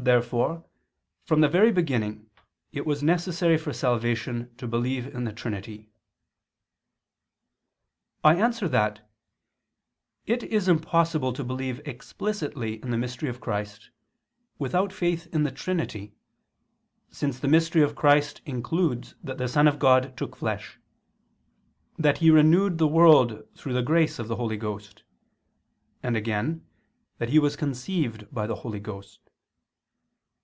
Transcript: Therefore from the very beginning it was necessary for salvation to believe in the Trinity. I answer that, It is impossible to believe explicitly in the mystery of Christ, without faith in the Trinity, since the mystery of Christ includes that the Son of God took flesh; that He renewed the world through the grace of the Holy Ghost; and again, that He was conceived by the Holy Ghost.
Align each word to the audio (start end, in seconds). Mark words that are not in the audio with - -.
Therefore 0.00 0.64
from 1.24 1.40
the 1.40 1.48
very 1.48 1.72
beginning 1.72 2.30
it 2.70 2.86
was 2.86 3.02
necessary 3.02 3.58
for 3.58 3.72
salvation 3.72 4.54
to 4.54 4.68
believe 4.68 5.08
in 5.08 5.24
the 5.24 5.32
Trinity. 5.32 5.90
I 8.22 8.36
answer 8.36 8.68
that, 8.68 9.04
It 10.24 10.44
is 10.44 10.68
impossible 10.68 11.32
to 11.32 11.42
believe 11.42 11.80
explicitly 11.84 12.80
in 12.80 12.92
the 12.92 12.96
mystery 12.96 13.28
of 13.28 13.40
Christ, 13.40 13.90
without 14.56 14.92
faith 14.92 15.26
in 15.34 15.42
the 15.42 15.50
Trinity, 15.50 16.14
since 17.10 17.40
the 17.40 17.48
mystery 17.48 17.82
of 17.82 17.96
Christ 17.96 18.40
includes 18.46 19.16
that 19.20 19.38
the 19.38 19.48
Son 19.48 19.66
of 19.66 19.80
God 19.80 20.16
took 20.16 20.36
flesh; 20.36 20.78
that 21.98 22.18
He 22.18 22.30
renewed 22.30 22.78
the 22.78 22.86
world 22.86 23.48
through 23.56 23.72
the 23.74 23.82
grace 23.82 24.20
of 24.20 24.28
the 24.28 24.36
Holy 24.36 24.56
Ghost; 24.56 25.02
and 26.04 26.16
again, 26.16 26.64
that 27.18 27.30
He 27.30 27.40
was 27.40 27.56
conceived 27.56 28.32
by 28.32 28.46
the 28.46 28.54
Holy 28.62 28.78
Ghost. 28.78 29.18